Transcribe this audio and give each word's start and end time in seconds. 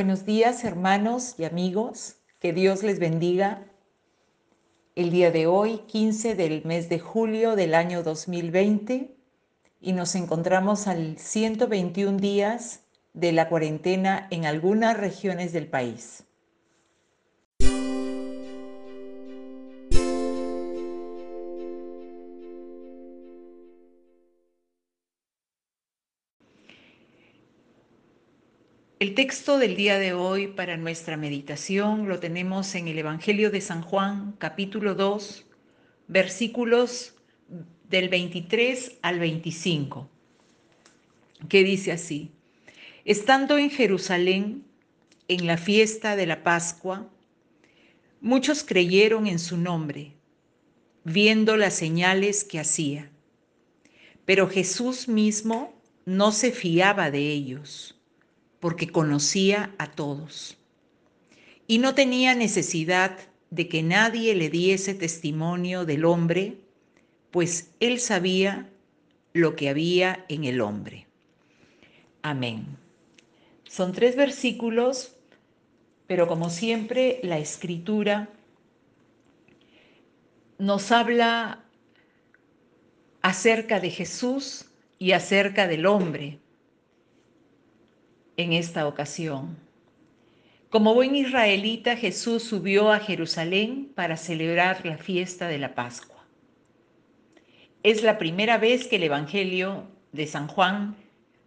Buenos 0.00 0.24
días 0.24 0.64
hermanos 0.64 1.34
y 1.36 1.44
amigos, 1.44 2.16
que 2.38 2.54
Dios 2.54 2.82
les 2.82 2.98
bendiga. 2.98 3.66
El 4.94 5.10
día 5.10 5.30
de 5.30 5.46
hoy, 5.46 5.82
15 5.88 6.34
del 6.36 6.64
mes 6.64 6.88
de 6.88 6.98
julio 6.98 7.54
del 7.54 7.74
año 7.74 8.02
2020, 8.02 9.14
y 9.78 9.92
nos 9.92 10.14
encontramos 10.14 10.86
al 10.86 11.18
121 11.18 12.16
días 12.16 12.80
de 13.12 13.32
la 13.32 13.50
cuarentena 13.50 14.26
en 14.30 14.46
algunas 14.46 14.96
regiones 14.96 15.52
del 15.52 15.66
país. 15.66 16.24
El 29.00 29.14
texto 29.14 29.56
del 29.56 29.76
día 29.76 29.98
de 29.98 30.12
hoy 30.12 30.48
para 30.48 30.76
nuestra 30.76 31.16
meditación 31.16 32.06
lo 32.06 32.20
tenemos 32.20 32.74
en 32.74 32.86
el 32.86 32.98
Evangelio 32.98 33.50
de 33.50 33.62
San 33.62 33.80
Juan, 33.80 34.34
capítulo 34.36 34.94
2, 34.94 35.46
versículos 36.06 37.14
del 37.88 38.10
23 38.10 38.98
al 39.00 39.18
25, 39.18 40.06
que 41.48 41.64
dice 41.64 41.92
así, 41.92 42.30
estando 43.06 43.56
en 43.56 43.70
Jerusalén, 43.70 44.66
en 45.28 45.46
la 45.46 45.56
fiesta 45.56 46.14
de 46.14 46.26
la 46.26 46.42
Pascua, 46.42 47.08
muchos 48.20 48.62
creyeron 48.62 49.26
en 49.26 49.38
su 49.38 49.56
nombre, 49.56 50.12
viendo 51.04 51.56
las 51.56 51.72
señales 51.72 52.44
que 52.44 52.60
hacía, 52.60 53.10
pero 54.26 54.46
Jesús 54.46 55.08
mismo 55.08 55.72
no 56.04 56.32
se 56.32 56.52
fiaba 56.52 57.10
de 57.10 57.30
ellos 57.30 57.96
porque 58.60 58.88
conocía 58.88 59.74
a 59.78 59.90
todos. 59.90 60.58
Y 61.66 61.78
no 61.78 61.94
tenía 61.94 62.34
necesidad 62.34 63.18
de 63.50 63.68
que 63.68 63.82
nadie 63.82 64.34
le 64.34 64.50
diese 64.50 64.94
testimonio 64.94 65.84
del 65.84 66.04
hombre, 66.04 66.58
pues 67.30 67.70
él 67.80 67.98
sabía 67.98 68.70
lo 69.32 69.56
que 69.56 69.68
había 69.68 70.24
en 70.28 70.44
el 70.44 70.60
hombre. 70.60 71.06
Amén. 72.22 72.66
Son 73.64 73.92
tres 73.92 74.14
versículos, 74.14 75.16
pero 76.06 76.26
como 76.26 76.50
siempre 76.50 77.20
la 77.22 77.38
escritura 77.38 78.28
nos 80.58 80.92
habla 80.92 81.64
acerca 83.22 83.80
de 83.80 83.90
Jesús 83.90 84.66
y 84.98 85.12
acerca 85.12 85.66
del 85.66 85.86
hombre 85.86 86.39
en 88.40 88.52
esta 88.52 88.86
ocasión. 88.86 89.56
Como 90.70 90.94
buen 90.94 91.16
israelita, 91.16 91.96
Jesús 91.96 92.44
subió 92.44 92.92
a 92.92 93.00
Jerusalén 93.00 93.90
para 93.94 94.16
celebrar 94.16 94.86
la 94.86 94.98
fiesta 94.98 95.48
de 95.48 95.58
la 95.58 95.74
Pascua. 95.74 96.24
Es 97.82 98.02
la 98.02 98.18
primera 98.18 98.58
vez 98.58 98.86
que 98.86 98.96
el 98.96 99.04
Evangelio 99.04 99.88
de 100.12 100.26
San 100.26 100.46
Juan 100.46 100.96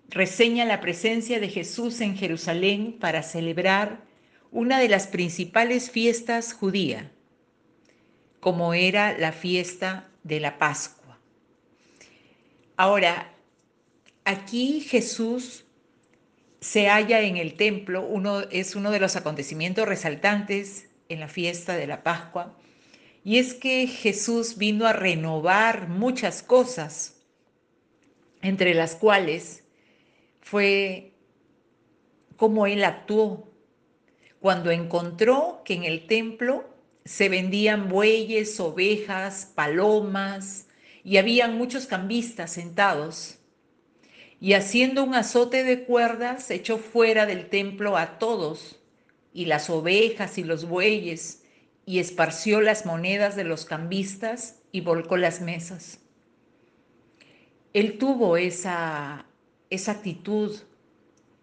reseña 0.09 0.65
la 0.65 0.81
presencia 0.81 1.39
de 1.39 1.47
Jesús 1.47 2.01
en 2.01 2.17
Jerusalén 2.17 2.97
para 2.99 3.23
celebrar 3.23 4.01
una 4.51 4.79
de 4.79 4.89
las 4.89 5.07
principales 5.07 5.89
fiestas 5.89 6.53
judías, 6.53 7.05
como 8.39 8.73
era 8.73 9.17
la 9.17 9.31
fiesta 9.31 10.09
de 10.23 10.39
la 10.39 10.57
Pascua. 10.57 11.17
Ahora, 12.75 13.31
aquí 14.25 14.81
Jesús 14.81 15.62
se 16.63 16.87
halla 16.87 17.19
en 17.19 17.35
el 17.35 17.55
templo, 17.55 18.07
uno, 18.07 18.39
es 18.49 18.77
uno 18.77 18.89
de 18.89 19.01
los 19.01 19.17
acontecimientos 19.17 19.85
resaltantes 19.85 20.87
en 21.09 21.19
la 21.19 21.27
fiesta 21.27 21.75
de 21.75 21.87
la 21.87 22.03
Pascua, 22.03 22.57
y 23.25 23.37
es 23.37 23.53
que 23.53 23.85
Jesús 23.85 24.57
vino 24.57 24.85
a 24.87 24.93
renovar 24.93 25.89
muchas 25.89 26.41
cosas, 26.41 27.21
entre 28.41 28.73
las 28.73 28.95
cuales 28.95 29.65
fue 30.39 31.11
cómo 32.37 32.65
él 32.65 32.85
actuó. 32.85 33.51
Cuando 34.39 34.71
encontró 34.71 35.63
que 35.65 35.73
en 35.73 35.83
el 35.83 36.07
templo 36.07 36.65
se 37.03 37.27
vendían 37.27 37.89
bueyes, 37.89 38.57
ovejas, 38.61 39.51
palomas, 39.53 40.67
y 41.03 41.17
habían 41.17 41.57
muchos 41.57 41.87
cambistas 41.87 42.51
sentados 42.51 43.39
y 44.43 44.55
haciendo 44.55 45.05
un 45.05 45.15
azote 45.15 45.63
de 45.63 45.85
cuerdas 45.85 46.51
echó 46.51 46.77
fuera 46.77 47.25
del 47.25 47.47
templo 47.47 47.95
a 47.95 48.19
todos, 48.19 48.77
y 49.33 49.45
las 49.45 49.69
ovejas 49.69 50.37
y 50.37 50.43
los 50.43 50.67
bueyes, 50.67 51.45
y 51.85 51.99
esparció 51.99 52.59
las 52.59 52.85
monedas 52.85 53.37
de 53.37 53.45
los 53.45 53.63
cambistas 53.63 54.59
y 54.73 54.81
volcó 54.81 55.15
las 55.15 55.39
mesas. 55.39 56.01
Él 57.71 57.97
tuvo 57.97 58.35
esa, 58.35 59.25
esa 59.69 59.93
actitud 59.93 60.57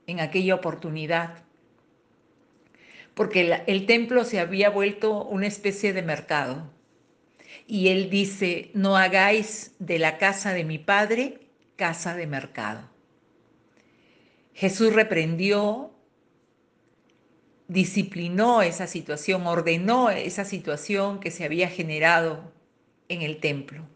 en 0.07 0.21
aquella 0.21 0.57
oportunidad, 0.57 1.43
porque 3.15 3.41
el, 3.41 3.63
el 3.67 3.87
templo 3.87 4.25
se 4.25 4.41
había 4.41 4.69
vuelto 4.69 5.25
una 5.25 5.47
especie 5.47 5.95
de 5.95 6.03
mercado. 6.03 6.71
Y 7.67 7.89
él 7.89 8.11
dice, 8.11 8.71
no 8.75 8.99
hagáis 8.99 9.75
de 9.79 9.99
la 9.99 10.19
casa 10.19 10.53
de 10.53 10.65
mi 10.65 10.77
padre 10.77 11.39
casa 11.81 12.15
de 12.15 12.27
mercado. 12.27 12.83
Jesús 14.53 14.93
reprendió, 14.93 15.91
disciplinó 17.69 18.61
esa 18.61 18.87
situación, 18.87 19.47
ordenó 19.47 20.11
esa 20.11 20.45
situación 20.45 21.21
que 21.21 21.31
se 21.31 21.43
había 21.43 21.71
generado 21.71 22.53
en 23.09 23.23
el 23.23 23.41
templo. 23.41 23.89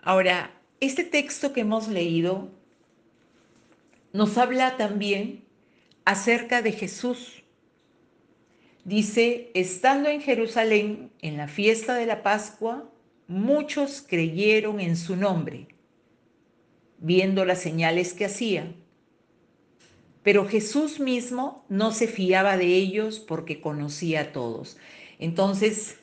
Ahora, 0.00 0.52
este 0.78 1.02
texto 1.02 1.52
que 1.52 1.62
hemos 1.62 1.88
leído 1.88 2.52
nos 4.12 4.38
habla 4.38 4.76
también 4.76 5.42
acerca 6.04 6.62
de 6.62 6.70
Jesús. 6.70 7.42
Dice, 8.84 9.50
estando 9.54 10.08
en 10.08 10.20
Jerusalén 10.20 11.10
en 11.20 11.36
la 11.36 11.48
fiesta 11.48 11.96
de 11.96 12.06
la 12.06 12.22
Pascua, 12.22 12.88
muchos 13.26 14.04
creyeron 14.06 14.78
en 14.78 14.96
su 14.96 15.16
nombre 15.16 15.77
viendo 16.98 17.44
las 17.44 17.60
señales 17.60 18.12
que 18.12 18.26
hacía. 18.26 18.74
Pero 20.22 20.46
Jesús 20.46 21.00
mismo 21.00 21.64
no 21.68 21.92
se 21.92 22.06
fiaba 22.06 22.56
de 22.56 22.66
ellos 22.66 23.18
porque 23.18 23.60
conocía 23.60 24.20
a 24.20 24.32
todos. 24.32 24.76
Entonces, 25.18 25.96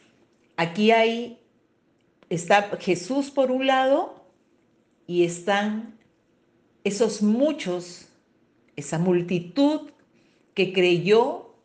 aquí 0.57 0.91
hay, 0.91 1.39
está 2.29 2.77
Jesús 2.79 3.29
por 3.29 3.51
un 3.51 3.67
lado 3.67 4.25
y 5.05 5.25
están 5.25 5.99
esos 6.83 7.21
muchos, 7.21 8.07
esa 8.75 8.97
multitud 8.97 9.91
que 10.53 10.71
creyó 10.71 11.55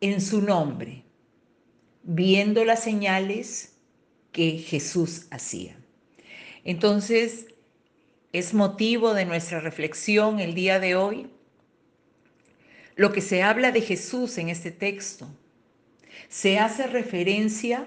en 0.00 0.20
su 0.20 0.40
nombre, 0.40 1.04
viendo 2.02 2.64
las 2.64 2.82
señales 2.82 3.76
que 4.32 4.58
Jesús 4.58 5.26
hacía. 5.30 5.76
Entonces, 6.64 7.46
es 8.32 8.52
motivo 8.52 9.14
de 9.14 9.24
nuestra 9.24 9.60
reflexión 9.60 10.40
el 10.40 10.54
día 10.54 10.80
de 10.80 10.96
hoy. 10.96 11.30
Lo 12.94 13.12
que 13.12 13.20
se 13.20 13.42
habla 13.42 13.72
de 13.72 13.80
Jesús 13.80 14.38
en 14.38 14.48
este 14.48 14.70
texto 14.70 15.28
se 16.28 16.58
hace 16.58 16.86
referencia 16.86 17.86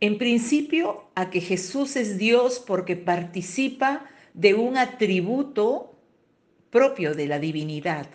en 0.00 0.18
principio 0.18 1.08
a 1.14 1.30
que 1.30 1.40
Jesús 1.40 1.96
es 1.96 2.18
Dios 2.18 2.62
porque 2.66 2.96
participa 2.96 4.06
de 4.34 4.54
un 4.54 4.76
atributo 4.76 5.96
propio 6.70 7.14
de 7.14 7.26
la 7.26 7.38
divinidad, 7.38 8.08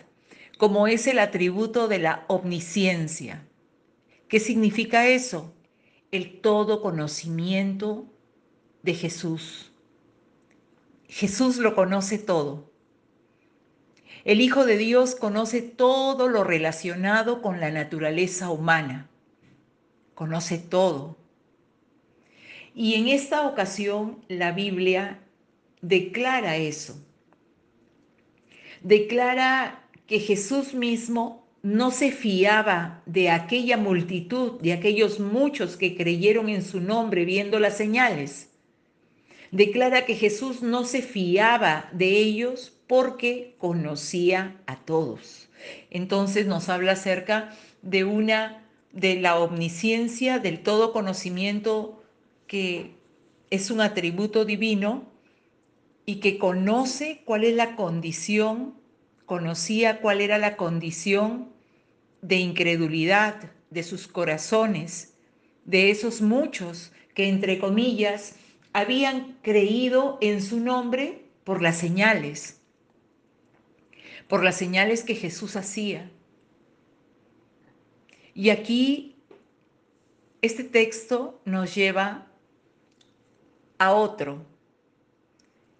como 0.58 0.86
es 0.86 1.06
el 1.06 1.18
atributo 1.18 1.88
de 1.88 1.98
la 1.98 2.24
omnisciencia. 2.28 3.44
¿Qué 4.28 4.38
significa 4.38 5.08
eso? 5.08 5.52
El 6.12 6.40
todo 6.40 6.82
conocimiento 6.82 8.06
de 8.82 8.94
Jesús. 8.94 9.71
Jesús 11.12 11.58
lo 11.58 11.74
conoce 11.74 12.16
todo. 12.16 12.72
El 14.24 14.40
Hijo 14.40 14.64
de 14.64 14.78
Dios 14.78 15.14
conoce 15.14 15.60
todo 15.60 16.26
lo 16.26 16.42
relacionado 16.42 17.42
con 17.42 17.60
la 17.60 17.70
naturaleza 17.70 18.48
humana. 18.48 19.10
Conoce 20.14 20.56
todo. 20.56 21.18
Y 22.74 22.94
en 22.94 23.08
esta 23.08 23.46
ocasión 23.46 24.24
la 24.28 24.52
Biblia 24.52 25.20
declara 25.82 26.56
eso. 26.56 26.98
Declara 28.80 29.86
que 30.06 30.18
Jesús 30.18 30.72
mismo 30.72 31.46
no 31.60 31.90
se 31.90 32.10
fiaba 32.10 33.02
de 33.04 33.28
aquella 33.28 33.76
multitud, 33.76 34.58
de 34.62 34.72
aquellos 34.72 35.20
muchos 35.20 35.76
que 35.76 35.94
creyeron 35.94 36.48
en 36.48 36.62
su 36.62 36.80
nombre 36.80 37.26
viendo 37.26 37.60
las 37.60 37.76
señales 37.76 38.51
Declara 39.52 40.06
que 40.06 40.14
Jesús 40.16 40.62
no 40.62 40.84
se 40.84 41.02
fiaba 41.02 41.90
de 41.92 42.08
ellos 42.08 42.72
porque 42.86 43.54
conocía 43.58 44.56
a 44.66 44.76
todos. 44.76 45.50
Entonces 45.90 46.46
nos 46.46 46.70
habla 46.70 46.92
acerca 46.92 47.54
de 47.82 48.04
una 48.04 48.66
de 48.92 49.20
la 49.20 49.38
omnisciencia, 49.38 50.38
del 50.38 50.62
todo 50.62 50.94
conocimiento 50.94 52.02
que 52.46 52.94
es 53.50 53.70
un 53.70 53.82
atributo 53.82 54.46
divino 54.46 55.04
y 56.06 56.16
que 56.16 56.38
conoce 56.38 57.20
cuál 57.26 57.44
es 57.44 57.54
la 57.54 57.76
condición, 57.76 58.74
conocía 59.26 60.00
cuál 60.00 60.22
era 60.22 60.38
la 60.38 60.56
condición 60.56 61.50
de 62.22 62.36
incredulidad 62.36 63.50
de 63.68 63.82
sus 63.82 64.08
corazones, 64.08 65.12
de 65.66 65.90
esos 65.90 66.22
muchos 66.22 66.92
que, 67.14 67.28
entre 67.28 67.58
comillas, 67.58 68.36
habían 68.72 69.38
creído 69.42 70.18
en 70.20 70.42
su 70.42 70.60
nombre 70.60 71.26
por 71.44 71.62
las 71.62 71.76
señales, 71.78 72.60
por 74.28 74.42
las 74.42 74.56
señales 74.56 75.04
que 75.04 75.14
Jesús 75.14 75.56
hacía. 75.56 76.10
Y 78.34 78.50
aquí 78.50 79.16
este 80.40 80.64
texto 80.64 81.40
nos 81.44 81.74
lleva 81.74 82.26
a 83.78 83.92
otro 83.92 84.46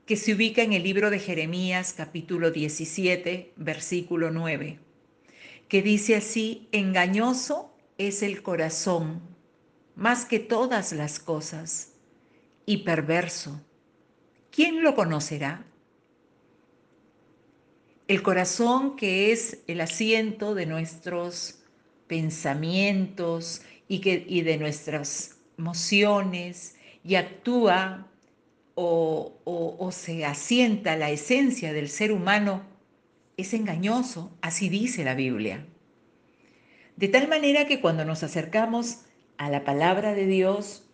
que 0.04 0.16
se 0.16 0.34
ubica 0.34 0.62
en 0.62 0.72
el 0.72 0.82
libro 0.82 1.10
de 1.10 1.18
Jeremías 1.18 1.94
capítulo 1.96 2.50
17, 2.50 3.52
versículo 3.56 4.30
9, 4.30 4.78
que 5.68 5.82
dice 5.82 6.16
así, 6.16 6.68
engañoso 6.72 7.72
es 7.96 8.22
el 8.22 8.42
corazón 8.42 9.22
más 9.94 10.24
que 10.24 10.38
todas 10.38 10.92
las 10.92 11.18
cosas 11.18 11.91
y 12.66 12.78
perverso. 12.78 13.60
¿Quién 14.50 14.82
lo 14.82 14.94
conocerá? 14.94 15.64
El 18.08 18.22
corazón 18.22 18.96
que 18.96 19.32
es 19.32 19.62
el 19.66 19.80
asiento 19.80 20.54
de 20.54 20.66
nuestros 20.66 21.62
pensamientos 22.06 23.62
y, 23.88 24.00
que, 24.00 24.24
y 24.28 24.42
de 24.42 24.58
nuestras 24.58 25.38
emociones 25.56 26.76
y 27.04 27.14
actúa 27.14 28.06
o, 28.74 29.40
o 29.44 29.92
se 29.92 30.24
asienta 30.24 30.96
la 30.96 31.10
esencia 31.10 31.72
del 31.72 31.88
ser 31.88 32.12
humano 32.12 32.62
es 33.36 33.54
engañoso, 33.54 34.36
así 34.40 34.68
dice 34.68 35.04
la 35.04 35.14
Biblia. 35.14 35.66
De 36.96 37.08
tal 37.08 37.28
manera 37.28 37.66
que 37.66 37.80
cuando 37.80 38.04
nos 38.04 38.22
acercamos 38.22 39.00
a 39.38 39.50
la 39.50 39.64
palabra 39.64 40.14
de 40.14 40.26
Dios, 40.26 40.84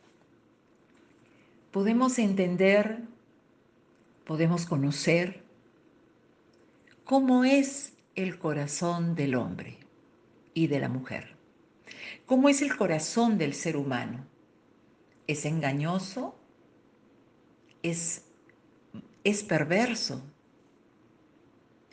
podemos 1.70 2.18
entender, 2.18 3.02
podemos 4.24 4.66
conocer 4.66 5.42
cómo 7.04 7.44
es 7.44 7.92
el 8.14 8.38
corazón 8.38 9.14
del 9.14 9.34
hombre 9.34 9.78
y 10.54 10.66
de 10.66 10.80
la 10.80 10.88
mujer. 10.88 11.36
¿Cómo 12.26 12.48
es 12.48 12.62
el 12.62 12.76
corazón 12.76 13.38
del 13.38 13.54
ser 13.54 13.76
humano? 13.76 14.26
¿Es 15.26 15.44
engañoso? 15.44 16.38
¿Es, 17.82 18.24
es 19.24 19.42
perverso? 19.42 20.22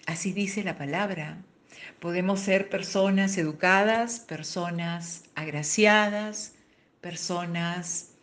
Así 0.06 0.34
dice 0.34 0.64
la 0.64 0.78
palabra. 0.78 1.44
Podemos 2.00 2.40
ser 2.40 2.70
personas 2.70 3.38
educadas, 3.38 4.20
personas 4.20 5.24
agraciadas, 5.36 6.56
personas 7.02 8.15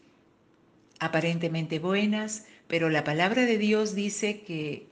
aparentemente 1.02 1.80
buenas, 1.80 2.46
pero 2.68 2.88
la 2.88 3.02
palabra 3.02 3.44
de 3.44 3.58
Dios 3.58 3.96
dice 3.96 4.42
que 4.42 4.86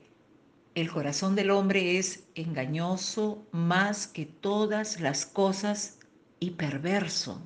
el 0.75 0.91
corazón 0.91 1.35
del 1.35 1.51
hombre 1.51 1.97
es 1.97 2.25
engañoso 2.35 3.47
más 3.53 4.07
que 4.07 4.25
todas 4.25 4.99
las 4.99 5.25
cosas 5.25 5.99
y 6.41 6.51
perverso. 6.51 7.41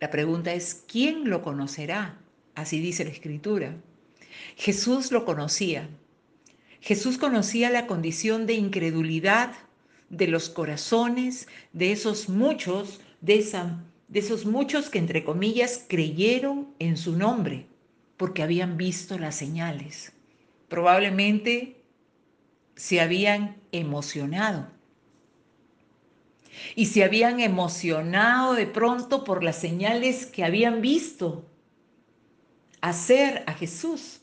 La 0.00 0.10
pregunta 0.10 0.52
es, 0.54 0.82
¿quién 0.88 1.30
lo 1.30 1.42
conocerá? 1.42 2.18
Así 2.56 2.80
dice 2.80 3.04
la 3.04 3.10
escritura. 3.12 3.76
Jesús 4.56 5.12
lo 5.12 5.24
conocía. 5.24 5.88
Jesús 6.80 7.16
conocía 7.16 7.70
la 7.70 7.86
condición 7.86 8.44
de 8.44 8.54
incredulidad 8.54 9.52
de 10.10 10.26
los 10.26 10.50
corazones 10.50 11.46
de 11.72 11.92
esos 11.92 12.28
muchos, 12.28 13.00
de, 13.20 13.38
de 14.08 14.20
esos 14.20 14.46
muchos 14.46 14.88
que 14.88 14.98
entre 14.98 15.24
comillas 15.24 15.84
creyeron 15.88 16.68
en 16.78 16.96
su 16.96 17.16
nombre 17.16 17.66
porque 18.16 18.42
habían 18.42 18.76
visto 18.76 19.18
las 19.18 19.34
señales. 19.34 20.12
Probablemente 20.68 21.82
se 22.76 23.00
habían 23.00 23.56
emocionado. 23.72 24.68
Y 26.74 26.86
se 26.86 27.04
habían 27.04 27.40
emocionado 27.40 28.54
de 28.54 28.66
pronto 28.66 29.24
por 29.24 29.44
las 29.44 29.56
señales 29.56 30.24
que 30.24 30.44
habían 30.44 30.80
visto 30.80 31.44
hacer 32.80 33.42
a 33.46 33.52
Jesús, 33.52 34.20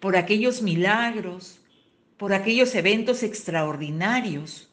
por 0.00 0.16
aquellos 0.16 0.62
milagros, 0.62 1.60
por 2.16 2.32
aquellos 2.32 2.74
eventos 2.74 3.22
extraordinarios 3.22 4.68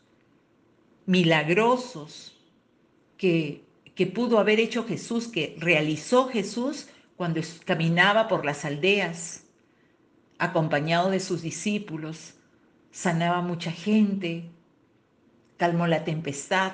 milagrosos 1.05 2.35
que, 3.17 3.63
que 3.95 4.07
pudo 4.07 4.39
haber 4.39 4.59
hecho 4.59 4.85
Jesús, 4.85 5.27
que 5.27 5.55
realizó 5.59 6.27
Jesús 6.27 6.87
cuando 7.15 7.41
caminaba 7.65 8.27
por 8.27 8.45
las 8.45 8.65
aldeas, 8.65 9.43
acompañado 10.39 11.09
de 11.11 11.19
sus 11.19 11.41
discípulos, 11.41 12.35
sanaba 12.91 13.41
mucha 13.41 13.71
gente, 13.71 14.49
calmó 15.57 15.87
la 15.87 16.03
tempestad, 16.03 16.73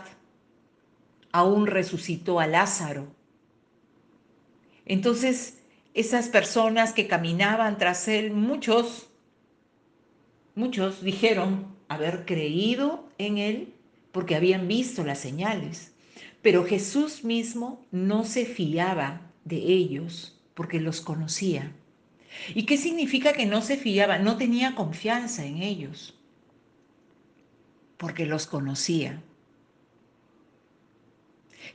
aún 1.31 1.68
resucitó 1.68 2.39
a 2.39 2.48
Lázaro. 2.48 3.07
Entonces, 4.86 5.62
esas 5.94 6.30
personas 6.30 6.94
que 6.94 7.07
caminaban 7.07 7.77
tras 7.77 8.07
él, 8.07 8.31
muchos, 8.31 9.10
muchos 10.56 11.01
dijeron 11.01 11.75
haber 11.89 12.25
creído 12.25 13.08
en 13.17 13.38
él 13.38 13.74
porque 14.12 14.36
habían 14.36 14.67
visto 14.67 15.03
las 15.03 15.20
señales. 15.20 15.94
Pero 16.41 16.63
Jesús 16.63 17.24
mismo 17.24 17.86
no 17.91 18.24
se 18.24 18.46
fiaba 18.46 19.31
de 19.43 19.58
ellos 19.58 20.39
porque 20.53 20.79
los 20.79 21.01
conocía. 21.01 21.74
¿Y 22.53 22.65
qué 22.65 22.77
significa 22.77 23.34
que 23.34 23.46
no 23.46 23.62
se 23.62 23.77
fiaba? 23.77 24.19
No 24.19 24.38
tenía 24.38 24.75
confianza 24.75 25.46
en 25.46 25.62
ellos 25.62 26.15
porque 27.98 28.25
los 28.25 28.48
conocía. 28.48 29.22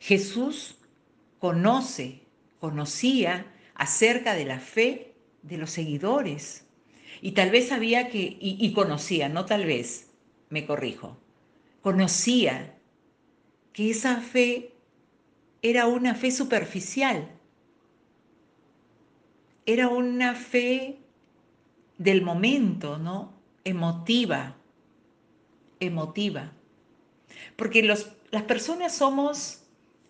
Jesús 0.00 0.76
conoce, 1.38 2.22
conocía 2.60 3.46
acerca 3.74 4.34
de 4.34 4.46
la 4.46 4.58
fe 4.58 5.14
de 5.42 5.58
los 5.58 5.70
seguidores. 5.70 6.66
Y 7.20 7.32
tal 7.32 7.50
vez 7.50 7.68
sabía 7.68 8.08
que, 8.08 8.18
y, 8.18 8.56
y 8.58 8.72
conocía, 8.72 9.28
no 9.28 9.44
tal 9.44 9.66
vez, 9.66 10.10
me 10.48 10.66
corrijo, 10.66 11.18
conocía 11.82 12.74
que 13.74 13.90
esa 13.90 14.20
fe 14.20 14.72
era 15.60 15.86
una 15.86 16.14
fe 16.14 16.30
superficial, 16.30 17.28
era 19.66 19.88
una 19.88 20.34
fe 20.34 20.98
del 21.98 22.22
momento, 22.22 22.98
¿no? 22.98 23.32
Emotiva, 23.64 24.56
emotiva. 25.80 26.52
Porque 27.56 27.82
los, 27.82 28.12
las 28.30 28.44
personas 28.44 28.94
somos, 28.94 29.64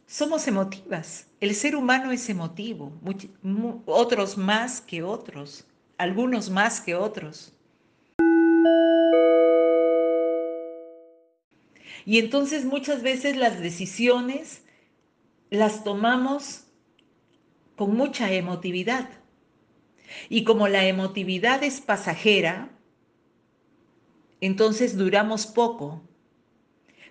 somos 0.06 0.46
emotivas, 0.46 1.28
el 1.40 1.54
ser 1.54 1.74
humano 1.74 2.12
es 2.12 2.28
emotivo, 2.28 2.92
otros 3.86 4.36
más 4.36 4.82
que 4.82 5.02
otros, 5.02 5.66
algunos 5.96 6.50
más 6.50 6.82
que 6.82 6.94
otros. 6.94 7.54
Y 12.06 12.18
entonces 12.18 12.64
muchas 12.64 13.02
veces 13.02 13.36
las 13.36 13.60
decisiones 13.60 14.62
las 15.50 15.84
tomamos 15.84 16.64
con 17.76 17.96
mucha 17.96 18.32
emotividad. 18.32 19.08
Y 20.28 20.44
como 20.44 20.68
la 20.68 20.86
emotividad 20.86 21.62
es 21.64 21.80
pasajera, 21.80 22.70
entonces 24.40 24.96
duramos 24.96 25.46
poco. 25.46 26.02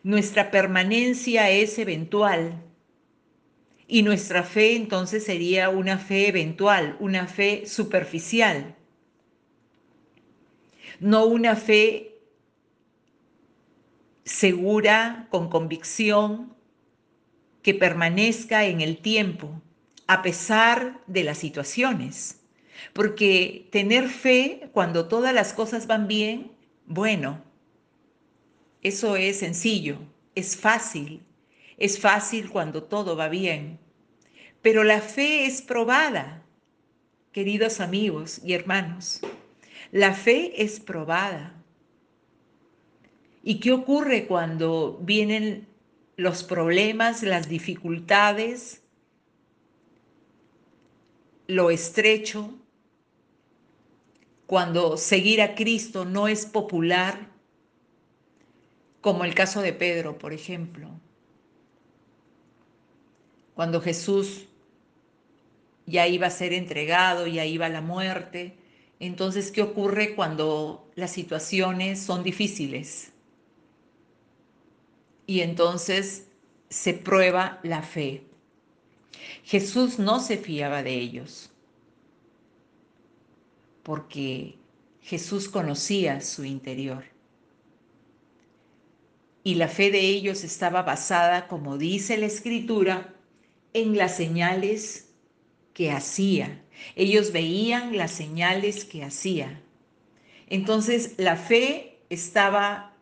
Nuestra 0.03 0.51
permanencia 0.51 1.49
es 1.49 1.79
eventual. 1.79 2.61
Y 3.87 4.03
nuestra 4.03 4.43
fe 4.43 4.75
entonces 4.75 5.25
sería 5.25 5.69
una 5.69 5.97
fe 5.97 6.27
eventual, 6.27 6.95
una 6.99 7.27
fe 7.27 7.65
superficial. 7.65 8.75
No 10.99 11.25
una 11.25 11.55
fe 11.55 12.12
segura, 14.23 15.27
con 15.29 15.49
convicción, 15.49 16.53
que 17.61 17.73
permanezca 17.73 18.65
en 18.65 18.81
el 18.81 18.97
tiempo, 18.97 19.61
a 20.07 20.21
pesar 20.21 21.01
de 21.07 21.23
las 21.23 21.37
situaciones. 21.37 22.41
Porque 22.93 23.67
tener 23.71 24.09
fe 24.09 24.69
cuando 24.73 25.07
todas 25.07 25.33
las 25.33 25.53
cosas 25.53 25.87
van 25.87 26.07
bien, 26.07 26.51
bueno, 26.85 27.41
eso 28.81 29.15
es 29.15 29.39
sencillo, 29.39 29.99
es 30.35 30.57
fácil, 30.57 31.21
es 31.77 31.99
fácil 31.99 32.49
cuando 32.49 32.83
todo 32.83 33.15
va 33.15 33.29
bien. 33.29 33.79
Pero 34.61 34.83
la 34.83 34.99
fe 34.99 35.45
es 35.45 35.61
probada, 35.61 36.43
queridos 37.31 37.79
amigos 37.79 38.41
y 38.43 38.53
hermanos. 38.53 39.21
La 39.91 40.13
fe 40.13 40.61
es 40.61 40.79
probada. 40.79 41.62
¿Y 43.43 43.59
qué 43.59 43.73
ocurre 43.73 44.25
cuando 44.25 44.97
vienen 45.01 45.67
los 46.15 46.43
problemas, 46.43 47.23
las 47.23 47.49
dificultades, 47.49 48.81
lo 51.47 51.69
estrecho, 51.69 52.53
cuando 54.45 54.97
seguir 54.97 55.41
a 55.41 55.55
Cristo 55.55 56.05
no 56.05 56.27
es 56.27 56.45
popular, 56.45 57.31
como 59.01 59.25
el 59.25 59.35
caso 59.35 59.61
de 59.61 59.73
Pedro, 59.73 60.17
por 60.17 60.31
ejemplo. 60.31 60.89
Cuando 63.55 63.81
Jesús 63.81 64.45
ya 65.85 66.07
iba 66.07 66.27
a 66.27 66.31
ser 66.31 66.53
entregado, 66.53 67.27
ya 67.27 67.45
iba 67.45 67.65
a 67.65 67.69
la 67.69 67.81
muerte. 67.81 68.55
Entonces, 68.99 69.51
¿qué 69.51 69.61
ocurre 69.61 70.15
cuando 70.15 70.89
las 70.95 71.11
situaciones 71.11 72.01
son 72.01 72.23
difíciles? 72.23 73.12
Y 75.25 75.41
entonces 75.41 76.27
se 76.69 76.93
prueba 76.93 77.59
la 77.63 77.81
fe. 77.81 78.23
Jesús 79.43 79.99
no 79.99 80.19
se 80.19 80.37
fiaba 80.37 80.83
de 80.83 80.93
ellos, 80.95 81.51
porque 83.83 84.57
Jesús 85.01 85.47
conocía 85.49 86.21
su 86.21 86.45
interior. 86.45 87.03
Y 89.43 89.55
la 89.55 89.67
fe 89.67 89.91
de 89.91 89.99
ellos 89.99 90.43
estaba 90.43 90.83
basada, 90.83 91.47
como 91.47 91.77
dice 91.77 92.17
la 92.17 92.25
escritura, 92.25 93.13
en 93.73 93.97
las 93.97 94.15
señales 94.15 95.09
que 95.73 95.91
hacía. 95.91 96.63
Ellos 96.95 97.31
veían 97.31 97.97
las 97.97 98.11
señales 98.11 98.85
que 98.85 99.03
hacía. 99.03 99.61
Entonces 100.47 101.15
la 101.17 101.35
fe 101.35 101.99
estaba 102.09 102.92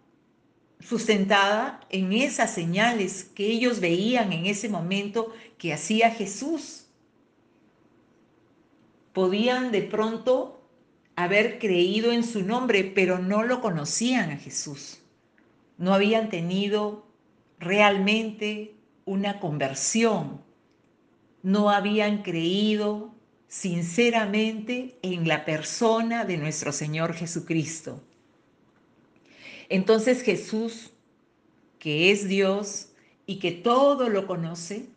sustentada 0.81 1.81
en 1.89 2.13
esas 2.13 2.53
señales 2.53 3.23
que 3.23 3.45
ellos 3.47 3.79
veían 3.79 4.33
en 4.33 4.45
ese 4.45 4.69
momento 4.69 5.33
que 5.57 5.73
hacía 5.73 6.11
Jesús. 6.11 6.85
Podían 9.13 9.71
de 9.71 9.81
pronto 9.81 10.61
haber 11.15 11.59
creído 11.59 12.11
en 12.11 12.23
su 12.23 12.43
nombre, 12.43 12.83
pero 12.83 13.19
no 13.19 13.43
lo 13.43 13.61
conocían 13.61 14.31
a 14.31 14.37
Jesús. 14.37 14.99
No 15.77 15.93
habían 15.93 16.29
tenido 16.29 17.05
realmente 17.59 18.75
una 19.05 19.39
conversión 19.39 20.41
no 21.43 21.69
habían 21.69 22.21
creído 22.21 23.13
sinceramente 23.47 24.97
en 25.01 25.27
la 25.27 25.43
persona 25.45 26.23
de 26.25 26.37
nuestro 26.37 26.71
Señor 26.71 27.13
Jesucristo. 27.13 28.01
Entonces 29.71 30.21
Jesús, 30.21 30.91
que 31.79 32.11
es 32.11 32.27
Dios 32.27 32.89
y 33.25 33.39
que 33.39 33.51
todo 33.51 34.09
lo 34.09 34.27
conoce 34.27 34.87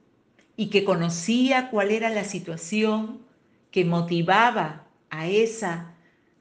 y 0.57 0.69
que 0.69 0.83
conocía 0.83 1.71
cuál 1.71 1.93
era 1.93 2.11
la 2.11 2.25
situación 2.25 3.21
que 3.71 3.85
motivaba 3.85 4.89
a 5.11 5.29
esa 5.29 5.95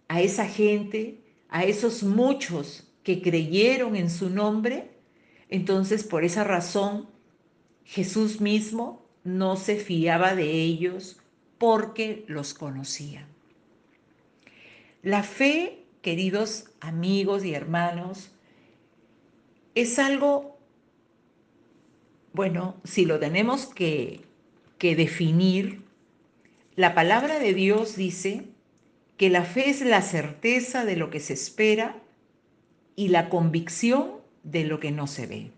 a 0.08 0.22
esa 0.22 0.48
gente, 0.48 1.20
a 1.50 1.64
esos 1.64 2.02
muchos 2.02 2.88
que 3.04 3.22
creyeron 3.22 3.96
en 3.96 4.10
su 4.10 4.32
nombre, 4.32 4.90
entonces 5.50 6.04
por 6.04 6.24
esa 6.24 6.44
razón 6.44 7.08
Jesús 7.86 8.42
mismo 8.42 9.06
no 9.24 9.58
se 9.58 9.76
fiaba 9.76 10.34
de 10.34 10.50
ellos 10.52 11.18
porque 11.60 12.26
los 12.28 12.56
conocía. 12.56 13.28
La 15.04 15.22
fe, 15.22 15.83
queridos 16.04 16.66
amigos 16.82 17.44
y 17.46 17.56
hermanos, 17.56 18.30
es 19.74 19.98
algo, 19.98 20.60
bueno, 22.34 22.76
si 22.84 23.06
lo 23.06 23.20
tenemos 23.20 23.66
que, 23.66 24.22
que 24.78 24.96
definir, 24.96 25.82
la 26.76 26.94
palabra 26.94 27.40
de 27.40 27.54
Dios 27.54 27.96
dice 27.96 28.44
que 29.18 29.30
la 29.30 29.46
fe 29.46 29.70
es 29.70 29.82
la 29.82 30.02
certeza 30.02 30.86
de 30.86 30.98
lo 30.98 31.10
que 31.10 31.22
se 31.22 31.34
espera 31.34 32.02
y 32.96 33.08
la 33.08 33.30
convicción 33.30 34.12
de 34.44 34.66
lo 34.66 34.82
que 34.82 34.92
no 34.92 35.08
se 35.08 35.26
ve. 35.26 35.52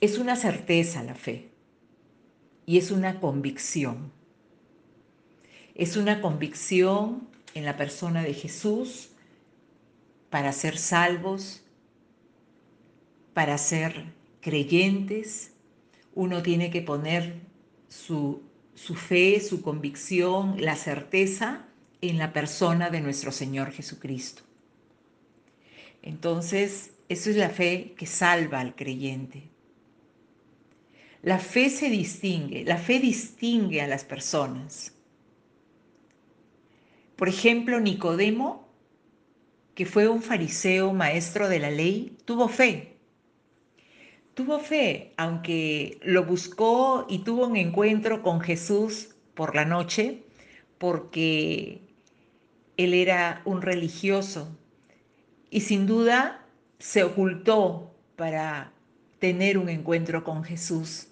Es 0.00 0.18
una 0.18 0.36
certeza 0.36 1.02
la 1.02 1.14
fe 1.14 1.50
y 2.64 2.78
es 2.78 2.90
una 2.90 3.20
convicción. 3.20 4.10
Es 5.74 5.96
una 5.96 6.20
convicción 6.20 7.31
en 7.54 7.64
la 7.64 7.76
persona 7.76 8.22
de 8.22 8.34
Jesús 8.34 9.10
para 10.30 10.52
ser 10.52 10.78
salvos, 10.78 11.62
para 13.34 13.58
ser 13.58 14.06
creyentes. 14.40 15.52
Uno 16.14 16.42
tiene 16.42 16.70
que 16.70 16.82
poner 16.82 17.40
su, 17.88 18.42
su 18.74 18.94
fe, 18.94 19.40
su 19.40 19.62
convicción, 19.62 20.56
la 20.58 20.76
certeza 20.76 21.66
en 22.00 22.18
la 22.18 22.32
persona 22.32 22.90
de 22.90 23.00
nuestro 23.00 23.32
Señor 23.32 23.70
Jesucristo. 23.70 24.42
Entonces, 26.02 26.90
eso 27.08 27.30
es 27.30 27.36
la 27.36 27.50
fe 27.50 27.94
que 27.96 28.06
salva 28.06 28.60
al 28.60 28.74
creyente. 28.74 29.50
La 31.22 31.38
fe 31.38 31.70
se 31.70 31.88
distingue, 31.88 32.64
la 32.64 32.76
fe 32.76 32.98
distingue 32.98 33.80
a 33.80 33.86
las 33.86 34.04
personas. 34.04 34.92
Por 37.16 37.28
ejemplo, 37.28 37.80
Nicodemo, 37.80 38.68
que 39.74 39.86
fue 39.86 40.08
un 40.08 40.22
fariseo 40.22 40.92
maestro 40.92 41.48
de 41.48 41.58
la 41.58 41.70
ley, 41.70 42.16
tuvo 42.24 42.48
fe. 42.48 42.96
Tuvo 44.34 44.58
fe, 44.58 45.12
aunque 45.16 45.98
lo 46.02 46.24
buscó 46.24 47.06
y 47.08 47.18
tuvo 47.18 47.46
un 47.46 47.56
encuentro 47.56 48.22
con 48.22 48.40
Jesús 48.40 49.14
por 49.34 49.54
la 49.54 49.64
noche, 49.64 50.24
porque 50.78 51.82
él 52.76 52.94
era 52.94 53.42
un 53.44 53.62
religioso 53.62 54.56
y 55.50 55.60
sin 55.60 55.86
duda 55.86 56.46
se 56.78 57.04
ocultó 57.04 57.94
para 58.16 58.72
tener 59.18 59.58
un 59.58 59.68
encuentro 59.68 60.24
con 60.24 60.42
Jesús 60.42 61.08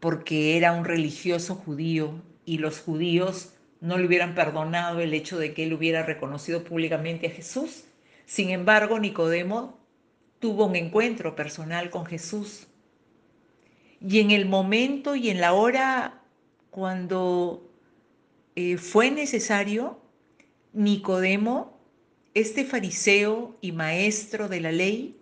porque 0.00 0.56
era 0.56 0.72
un 0.72 0.84
religioso 0.84 1.54
judío 1.54 2.22
y 2.48 2.56
los 2.56 2.80
judíos 2.80 3.52
no 3.82 3.98
le 3.98 4.06
hubieran 4.06 4.34
perdonado 4.34 5.00
el 5.00 5.12
hecho 5.12 5.38
de 5.38 5.52
que 5.52 5.64
él 5.64 5.74
hubiera 5.74 6.02
reconocido 6.02 6.64
públicamente 6.64 7.26
a 7.26 7.30
Jesús. 7.30 7.84
Sin 8.24 8.48
embargo, 8.48 8.98
Nicodemo 8.98 9.78
tuvo 10.38 10.64
un 10.64 10.74
encuentro 10.74 11.36
personal 11.36 11.90
con 11.90 12.06
Jesús. 12.06 12.66
Y 14.00 14.20
en 14.20 14.30
el 14.30 14.46
momento 14.46 15.14
y 15.14 15.28
en 15.28 15.42
la 15.42 15.52
hora 15.52 16.22
cuando 16.70 17.70
eh, 18.56 18.78
fue 18.78 19.10
necesario, 19.10 20.00
Nicodemo, 20.72 21.78
este 22.32 22.64
fariseo 22.64 23.58
y 23.60 23.72
maestro 23.72 24.48
de 24.48 24.60
la 24.62 24.72
ley, 24.72 25.20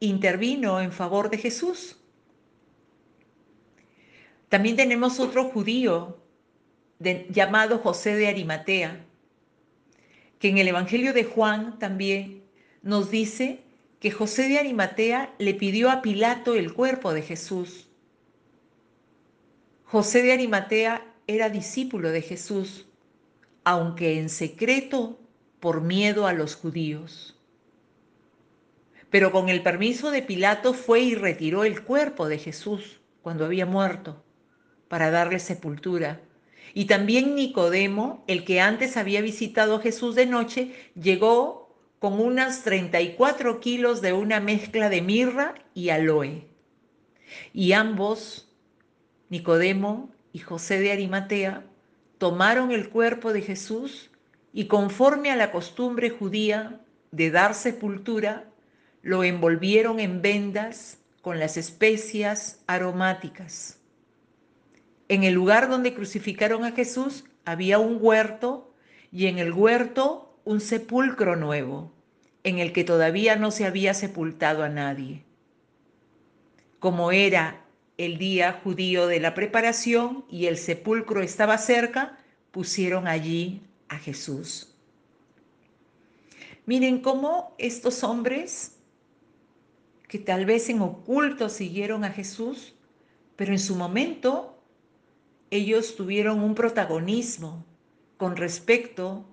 intervino 0.00 0.80
en 0.80 0.90
favor 0.90 1.30
de 1.30 1.38
Jesús. 1.38 2.00
También 4.48 4.74
tenemos 4.74 5.20
otro 5.20 5.44
judío 5.44 6.23
llamado 6.98 7.78
José 7.78 8.14
de 8.14 8.28
Arimatea, 8.28 9.04
que 10.38 10.48
en 10.48 10.58
el 10.58 10.68
Evangelio 10.68 11.12
de 11.12 11.24
Juan 11.24 11.78
también 11.78 12.42
nos 12.82 13.10
dice 13.10 13.60
que 14.00 14.10
José 14.10 14.48
de 14.48 14.58
Arimatea 14.58 15.34
le 15.38 15.54
pidió 15.54 15.90
a 15.90 16.02
Pilato 16.02 16.54
el 16.54 16.74
cuerpo 16.74 17.14
de 17.14 17.22
Jesús. 17.22 17.88
José 19.84 20.22
de 20.22 20.32
Arimatea 20.32 21.06
era 21.26 21.48
discípulo 21.48 22.10
de 22.10 22.20
Jesús, 22.20 22.86
aunque 23.64 24.18
en 24.18 24.28
secreto 24.28 25.18
por 25.60 25.80
miedo 25.80 26.26
a 26.26 26.34
los 26.34 26.56
judíos. 26.56 27.38
Pero 29.08 29.32
con 29.32 29.48
el 29.48 29.62
permiso 29.62 30.10
de 30.10 30.20
Pilato 30.20 30.74
fue 30.74 31.00
y 31.00 31.14
retiró 31.14 31.64
el 31.64 31.82
cuerpo 31.84 32.28
de 32.28 32.38
Jesús 32.38 33.00
cuando 33.22 33.46
había 33.46 33.64
muerto 33.64 34.22
para 34.88 35.10
darle 35.10 35.38
sepultura. 35.38 36.20
Y 36.72 36.86
también 36.86 37.34
Nicodemo, 37.34 38.24
el 38.26 38.44
que 38.44 38.60
antes 38.60 38.96
había 38.96 39.20
visitado 39.20 39.76
a 39.76 39.80
Jesús 39.80 40.14
de 40.14 40.26
noche, 40.26 40.72
llegó 40.94 41.64
con 41.98 42.20
unas 42.20 42.62
34 42.64 43.60
kilos 43.60 44.00
de 44.00 44.12
una 44.12 44.40
mezcla 44.40 44.88
de 44.88 45.02
mirra 45.02 45.54
y 45.74 45.90
aloe. 45.90 46.46
Y 47.52 47.72
ambos, 47.72 48.48
Nicodemo 49.28 50.10
y 50.32 50.38
José 50.40 50.80
de 50.80 50.92
Arimatea 50.92 51.64
tomaron 52.18 52.72
el 52.72 52.90
cuerpo 52.90 53.32
de 53.32 53.42
Jesús 53.42 54.10
y 54.52 54.66
conforme 54.66 55.30
a 55.30 55.36
la 55.36 55.50
costumbre 55.50 56.10
judía 56.10 56.80
de 57.10 57.30
dar 57.30 57.54
sepultura, 57.54 58.44
lo 59.02 59.24
envolvieron 59.24 60.00
en 60.00 60.22
vendas 60.22 60.98
con 61.22 61.38
las 61.38 61.56
especias 61.56 62.62
aromáticas. 62.66 63.78
En 65.14 65.22
el 65.22 65.32
lugar 65.32 65.68
donde 65.68 65.94
crucificaron 65.94 66.64
a 66.64 66.72
Jesús 66.72 67.24
había 67.44 67.78
un 67.78 67.98
huerto 68.00 68.74
y 69.12 69.28
en 69.28 69.38
el 69.38 69.52
huerto 69.52 70.36
un 70.42 70.60
sepulcro 70.60 71.36
nuevo, 71.36 71.92
en 72.42 72.58
el 72.58 72.72
que 72.72 72.82
todavía 72.82 73.36
no 73.36 73.52
se 73.52 73.64
había 73.64 73.94
sepultado 73.94 74.64
a 74.64 74.68
nadie. 74.68 75.24
Como 76.80 77.12
era 77.12 77.64
el 77.96 78.18
día 78.18 78.60
judío 78.64 79.06
de 79.06 79.20
la 79.20 79.34
preparación 79.34 80.24
y 80.28 80.46
el 80.46 80.58
sepulcro 80.58 81.22
estaba 81.22 81.58
cerca, 81.58 82.18
pusieron 82.50 83.06
allí 83.06 83.62
a 83.88 83.98
Jesús. 83.98 84.74
Miren 86.66 86.98
cómo 86.98 87.54
estos 87.58 88.02
hombres, 88.02 88.78
que 90.08 90.18
tal 90.18 90.44
vez 90.44 90.68
en 90.70 90.80
oculto 90.80 91.48
siguieron 91.50 92.02
a 92.02 92.10
Jesús, 92.10 92.74
pero 93.36 93.52
en 93.52 93.60
su 93.60 93.76
momento 93.76 94.53
ellos 95.54 95.94
tuvieron 95.94 96.40
un 96.40 96.56
protagonismo 96.56 97.64
con 98.16 98.36
respecto 98.36 99.24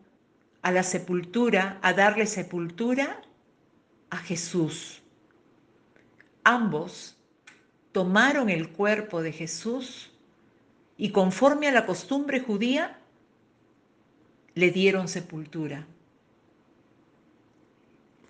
a 0.62 0.72
la 0.72 0.84
sepultura, 0.84 1.80
a 1.82 1.94
darle 1.94 2.28
sepultura 2.28 3.24
a 4.12 4.18
Jesús. 4.18 5.02
Ambos 6.44 7.18
tomaron 7.92 8.52
el 8.52 8.70
cuerpo 8.70 9.24
de 9.24 9.32
Jesús 9.32 10.12
y 10.96 11.10
conforme 11.10 11.68
a 11.68 11.72
la 11.72 11.88
costumbre 11.88 12.40
judía, 12.40 13.00
le 14.54 14.70
dieron 14.70 15.08
sepultura. 15.08 15.88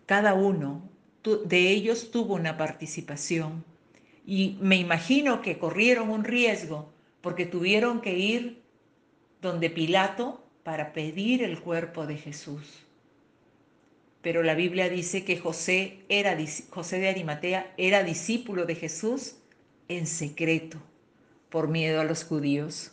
Cada 0.06 0.34
uno 0.34 0.90
de 1.24 1.70
ellos 1.70 2.10
tuvo 2.10 2.36
una 2.36 2.56
participación 2.56 3.66
y 4.26 4.58
me 4.62 4.78
imagino 4.78 5.42
que 5.42 5.60
corrieron 5.60 6.10
un 6.10 6.24
riesgo 6.24 6.91
porque 7.22 7.46
tuvieron 7.46 8.02
que 8.02 8.18
ir 8.18 8.62
donde 9.42 9.70
Pilato 9.70 10.44
para 10.64 10.94
pedir 10.94 11.44
el 11.44 11.60
cuerpo 11.60 12.06
de 12.06 12.18
Jesús. 12.18 12.86
Pero 14.22 14.44
la 14.44 14.54
Biblia 14.54 14.90
dice 14.90 15.26
que 15.26 15.38
José, 15.38 16.04
era, 16.10 16.38
José 16.70 17.00
de 17.00 17.10
Arimatea 17.10 17.74
era 17.78 18.04
discípulo 18.04 18.66
de 18.66 18.76
Jesús 18.76 19.36
en 19.88 20.06
secreto 20.06 20.78
por 21.50 21.68
miedo 21.68 22.00
a 22.02 22.06
los 22.06 22.24
judíos. 22.24 22.92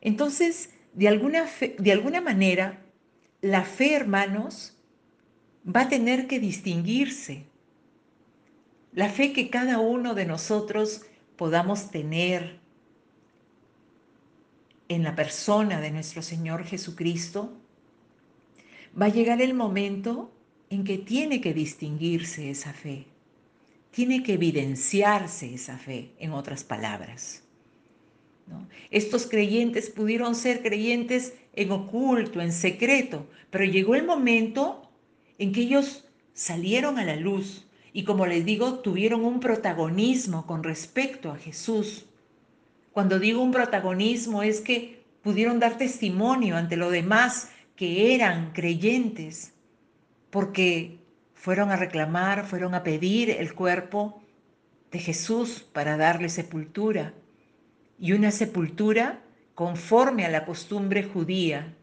Entonces, 0.00 0.70
de 0.94 1.08
alguna, 1.08 1.46
de 1.78 1.92
alguna 1.92 2.20
manera, 2.20 2.82
la 3.40 3.64
fe, 3.64 3.94
hermanos, 3.94 4.76
va 5.64 5.82
a 5.82 5.88
tener 5.88 6.26
que 6.26 6.40
distinguirse. 6.40 7.44
La 8.92 9.08
fe 9.08 9.32
que 9.32 9.50
cada 9.50 9.78
uno 9.78 10.14
de 10.14 10.26
nosotros 10.26 11.02
podamos 11.36 11.90
tener 11.90 12.58
en 14.88 15.02
la 15.02 15.14
persona 15.14 15.80
de 15.80 15.90
nuestro 15.90 16.22
Señor 16.22 16.64
Jesucristo, 16.64 17.52
va 19.00 19.06
a 19.06 19.10
llegar 19.10 19.42
el 19.42 19.54
momento 19.54 20.32
en 20.70 20.84
que 20.84 20.98
tiene 20.98 21.40
que 21.40 21.54
distinguirse 21.54 22.50
esa 22.50 22.72
fe. 22.72 23.06
Tiene 23.90 24.22
que 24.22 24.34
evidenciarse 24.34 25.54
esa 25.54 25.78
fe, 25.78 26.12
en 26.18 26.32
otras 26.32 26.64
palabras. 26.64 27.42
Estos 28.90 29.26
creyentes 29.26 29.90
pudieron 29.90 30.34
ser 30.34 30.62
creyentes 30.62 31.34
en 31.54 31.72
oculto, 31.72 32.40
en 32.40 32.52
secreto, 32.52 33.26
pero 33.50 33.64
llegó 33.64 33.94
el 33.94 34.04
momento 34.04 34.88
en 35.38 35.52
que 35.52 35.62
ellos 35.62 36.04
salieron 36.32 36.98
a 36.98 37.04
la 37.04 37.16
luz 37.16 37.66
y 37.92 38.04
como 38.04 38.26
les 38.26 38.44
digo, 38.44 38.80
tuvieron 38.80 39.24
un 39.24 39.40
protagonismo 39.40 40.46
con 40.46 40.62
respecto 40.62 41.30
a 41.30 41.38
Jesús. 41.38 42.04
Cuando 42.96 43.18
digo 43.18 43.42
un 43.42 43.50
protagonismo 43.50 44.42
es 44.42 44.62
que 44.62 45.04
pudieron 45.22 45.60
dar 45.60 45.76
testimonio 45.76 46.56
ante 46.56 46.78
lo 46.78 46.88
demás 46.88 47.50
que 47.76 48.14
eran 48.14 48.54
creyentes, 48.54 49.52
porque 50.30 50.98
fueron 51.34 51.70
a 51.70 51.76
reclamar, 51.76 52.46
fueron 52.46 52.74
a 52.74 52.82
pedir 52.82 53.28
el 53.28 53.52
cuerpo 53.52 54.22
de 54.90 54.98
Jesús 54.98 55.60
para 55.74 55.98
darle 55.98 56.30
sepultura, 56.30 57.12
y 57.98 58.12
una 58.12 58.30
sepultura 58.30 59.22
conforme 59.54 60.24
a 60.24 60.30
la 60.30 60.46
costumbre 60.46 61.02
judía, 61.02 61.76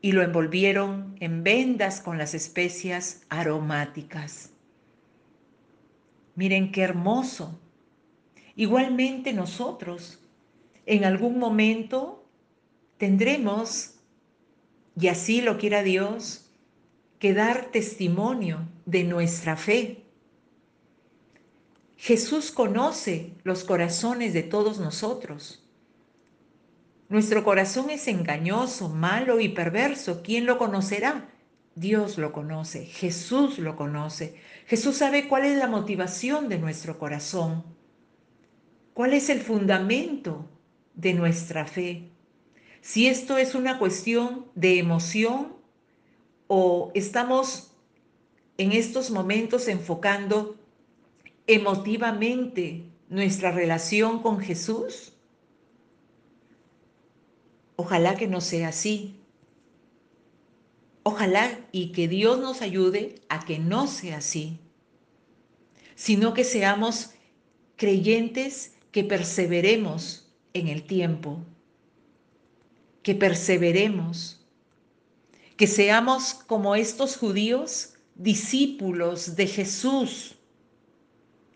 y 0.00 0.10
lo 0.10 0.22
envolvieron 0.22 1.14
en 1.20 1.44
vendas 1.44 2.00
con 2.00 2.18
las 2.18 2.34
especias 2.34 3.22
aromáticas. 3.28 4.50
Miren 6.34 6.72
qué 6.72 6.82
hermoso. 6.82 7.60
Igualmente 8.56 9.32
nosotros 9.32 10.20
en 10.86 11.04
algún 11.04 11.38
momento 11.38 12.24
tendremos, 12.98 13.94
y 14.98 15.08
así 15.08 15.40
lo 15.40 15.58
quiera 15.58 15.82
Dios, 15.82 16.50
que 17.18 17.34
dar 17.34 17.66
testimonio 17.72 18.68
de 18.86 19.04
nuestra 19.04 19.56
fe. 19.56 20.04
Jesús 21.96 22.50
conoce 22.50 23.32
los 23.44 23.64
corazones 23.64 24.34
de 24.34 24.42
todos 24.42 24.78
nosotros. 24.78 25.64
Nuestro 27.08 27.44
corazón 27.44 27.90
es 27.90 28.08
engañoso, 28.08 28.88
malo 28.88 29.40
y 29.40 29.48
perverso. 29.48 30.22
¿Quién 30.22 30.46
lo 30.46 30.58
conocerá? 30.58 31.30
Dios 31.74 32.18
lo 32.18 32.32
conoce, 32.32 32.86
Jesús 32.86 33.58
lo 33.58 33.74
conoce. 33.74 34.36
Jesús 34.66 34.96
sabe 34.96 35.28
cuál 35.28 35.44
es 35.44 35.58
la 35.58 35.66
motivación 35.66 36.48
de 36.48 36.58
nuestro 36.58 36.98
corazón, 36.98 37.64
cuál 38.94 39.12
es 39.12 39.28
el 39.28 39.40
fundamento 39.40 40.48
de 40.94 41.12
nuestra 41.12 41.66
fe. 41.66 42.10
Si 42.80 43.06
esto 43.06 43.36
es 43.36 43.54
una 43.54 43.78
cuestión 43.78 44.46
de 44.54 44.78
emoción 44.78 45.54
o 46.46 46.90
estamos 46.94 47.74
en 48.58 48.72
estos 48.72 49.10
momentos 49.10 49.68
enfocando 49.68 50.56
emotivamente 51.46 52.84
nuestra 53.08 53.50
relación 53.50 54.22
con 54.22 54.40
Jesús? 54.40 55.12
Ojalá 57.76 58.16
que 58.16 58.28
no 58.28 58.40
sea 58.40 58.68
así. 58.68 59.20
Ojalá 61.02 61.58
y 61.70 61.92
que 61.92 62.08
Dios 62.08 62.38
nos 62.38 62.62
ayude 62.62 63.16
a 63.28 63.44
que 63.44 63.58
no 63.58 63.86
sea 63.86 64.18
así, 64.18 64.58
sino 65.94 66.32
que 66.32 66.44
seamos 66.44 67.10
creyentes 67.76 68.73
que 68.94 69.02
perseveremos 69.02 70.32
en 70.52 70.68
el 70.68 70.84
tiempo, 70.84 71.44
que 73.02 73.16
perseveremos 73.16 74.40
que 75.56 75.66
seamos 75.66 76.32
como 76.32 76.76
estos 76.76 77.16
judíos, 77.16 77.94
discípulos 78.14 79.34
de 79.34 79.48
Jesús, 79.48 80.36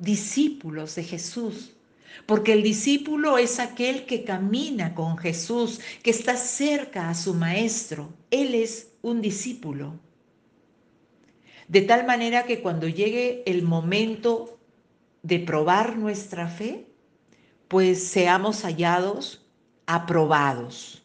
discípulos 0.01 0.96
de 0.96 1.05
Jesús. 1.05 1.74
Porque 2.27 2.55
el 2.55 2.64
discípulo 2.64 3.38
es 3.38 3.61
aquel 3.61 4.05
que 4.05 4.24
camina 4.24 4.96
con 4.96 5.16
Jesús, 5.16 5.79
que 6.03 6.11
está 6.11 6.37
cerca 6.37 7.09
a 7.09 7.14
su 7.14 7.35
maestro. 7.35 8.12
Él 8.33 8.57
es 8.57 8.88
un 9.01 9.22
discípulo. 9.22 10.01
De 11.68 11.83
tal 11.83 12.05
manera 12.05 12.46
que 12.46 12.61
cuando 12.62 12.88
llegue 12.88 13.44
el 13.46 13.62
momento 13.62 14.59
de 15.22 15.38
probar 15.38 15.96
nuestra 15.96 16.48
fe, 16.48 16.88
pues 17.68 18.02
seamos 18.09 18.62
hallados 18.62 19.46
aprobados. 19.87 21.02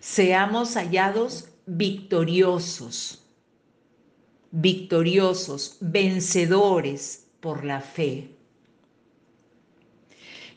Seamos 0.00 0.74
hallados 0.74 1.48
victoriosos, 1.66 3.24
victoriosos, 4.50 5.76
vencedores 5.80 7.28
por 7.40 7.64
la 7.64 7.80
fe. 7.80 8.30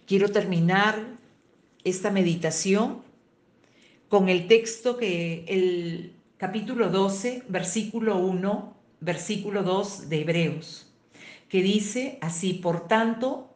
Quiero 0.08 0.30
terminar 0.30 1.18
esta 1.84 2.10
meditación 2.10 3.04
con 4.08 4.30
el 4.30 4.48
texto 4.48 4.98
que 4.98 5.46
el 5.48 6.14
capítulo 6.38 6.90
12, 6.90 7.44
versículo 7.48 8.18
1, 8.18 8.76
versículo 9.02 9.64
2 9.64 10.10
de 10.10 10.22
Hebreos, 10.22 10.92
que 11.50 11.62
dice 11.62 12.18
así, 12.22 12.54
por 12.54 12.88
tanto, 12.88 13.45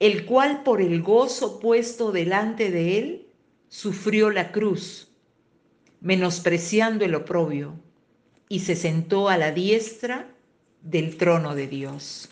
el 0.00 0.26
cual 0.26 0.62
por 0.62 0.80
el 0.80 1.02
gozo 1.02 1.60
puesto 1.60 2.12
delante 2.12 2.70
de 2.70 2.98
él, 2.98 3.26
sufrió 3.68 4.30
la 4.30 4.52
cruz, 4.52 5.08
menospreciando 6.00 7.04
el 7.04 7.14
oprobio, 7.14 7.78
y 8.48 8.60
se 8.60 8.76
sentó 8.76 9.28
a 9.28 9.38
la 9.38 9.52
diestra 9.52 10.28
del 10.82 11.16
trono 11.16 11.54
de 11.54 11.68
Dios. 11.68 12.28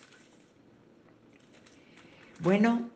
Bueno, 2.40 2.90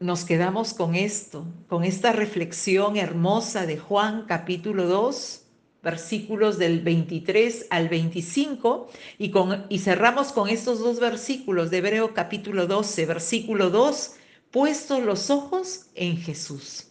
nos 0.00 0.24
quedamos 0.24 0.74
con 0.74 0.94
esto, 0.94 1.46
con 1.66 1.84
esta 1.84 2.12
reflexión 2.12 2.96
hermosa 2.96 3.66
de 3.66 3.78
Juan 3.78 4.26
capítulo 4.26 4.86
2, 4.86 5.47
versículos 5.82 6.58
del 6.58 6.80
23 6.80 7.66
al 7.70 7.88
25, 7.88 8.88
y, 9.18 9.30
con, 9.30 9.66
y 9.68 9.78
cerramos 9.78 10.32
con 10.32 10.48
estos 10.48 10.80
dos 10.80 11.00
versículos 11.00 11.70
de 11.70 11.78
Hebreo 11.78 12.14
capítulo 12.14 12.66
12, 12.66 13.06
versículo 13.06 13.70
2, 13.70 14.16
puestos 14.50 15.02
los 15.02 15.30
ojos 15.30 15.86
en 15.94 16.16
Jesús. 16.16 16.88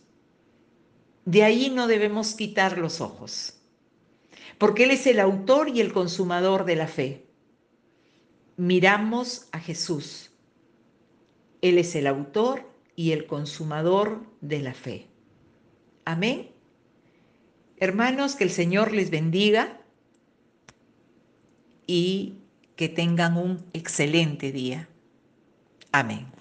De 1.25 1.43
ahí 1.43 1.69
no 1.69 1.87
debemos 1.87 2.35
quitar 2.35 2.77
los 2.77 3.01
ojos, 3.01 3.59
porque 4.57 4.85
Él 4.85 4.91
es 4.91 5.05
el 5.07 5.19
autor 5.19 5.69
y 5.69 5.81
el 5.81 5.91
consumador 5.91 6.63
de 6.65 6.75
la 6.77 6.87
fe. 6.87 7.27
Miramos 8.55 9.49
a 9.51 9.59
Jesús. 9.59 10.31
Él 11.61 11.77
es 11.77 11.95
el 11.95 12.07
autor 12.07 12.63
y 12.95 13.11
el 13.11 13.27
consumador 13.27 14.25
de 14.41 14.59
la 14.59 14.73
fe. 14.73 15.07
Amén. 16.05 16.56
Hermanos, 17.79 18.35
que 18.35 18.43
el 18.43 18.49
Señor 18.49 18.91
les 18.91 19.11
bendiga 19.11 19.79
y 21.85 22.39
que 22.75 22.89
tengan 22.89 23.37
un 23.37 23.65
excelente 23.73 24.51
día. 24.51 24.89
Amén. 25.91 26.36